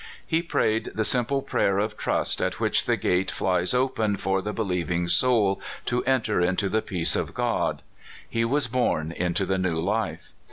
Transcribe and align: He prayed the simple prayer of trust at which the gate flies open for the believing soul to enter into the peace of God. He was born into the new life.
He 0.25 0.41
prayed 0.41 0.93
the 0.95 1.05
simple 1.05 1.43
prayer 1.43 1.77
of 1.77 1.95
trust 1.95 2.41
at 2.41 2.59
which 2.59 2.85
the 2.85 2.97
gate 2.97 3.29
flies 3.29 3.71
open 3.71 4.17
for 4.17 4.41
the 4.41 4.51
believing 4.51 5.07
soul 5.07 5.61
to 5.85 6.03
enter 6.05 6.41
into 6.41 6.69
the 6.69 6.81
peace 6.81 7.15
of 7.15 7.35
God. 7.35 7.83
He 8.27 8.43
was 8.43 8.65
born 8.67 9.11
into 9.11 9.45
the 9.45 9.59
new 9.59 9.79
life. 9.79 10.33